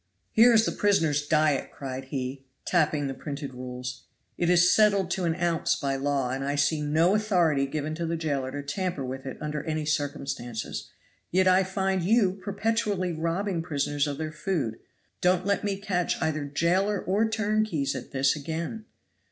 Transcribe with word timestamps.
"Here 0.31 0.51
is 0.51 0.65
the 0.65 0.71
prisoners' 0.71 1.27
diet," 1.27 1.69
cried 1.71 2.05
he, 2.05 2.43
tapping 2.65 3.05
the 3.05 3.13
printed 3.13 3.53
rules; 3.53 4.05
"it 4.35 4.49
is 4.49 4.71
settled 4.71 5.11
to 5.11 5.25
an 5.25 5.35
ounce 5.35 5.75
by 5.75 5.95
law, 5.95 6.31
and 6.31 6.43
I 6.43 6.55
see 6.55 6.81
no 6.81 7.13
authority 7.13 7.67
given 7.67 7.93
to 7.93 8.07
the 8.07 8.15
jailer 8.17 8.49
to 8.51 8.63
tamper 8.63 9.05
with 9.05 9.27
it 9.27 9.37
under 9.39 9.63
any 9.63 9.85
circumstances. 9.85 10.89
Yet 11.29 11.47
I 11.47 11.63
find 11.63 12.01
you 12.01 12.33
perpetually 12.33 13.13
robbing 13.13 13.61
prisoners 13.61 14.07
of 14.07 14.17
their 14.17 14.31
food. 14.31 14.79
Don't 15.21 15.45
let 15.45 15.63
me 15.63 15.75
catch 15.77 16.19
either 16.19 16.45
jailer 16.45 16.99
or 16.99 17.29
turnkeys 17.29 17.93
at 17.95 18.09
this 18.09 18.35
again. 18.35 18.85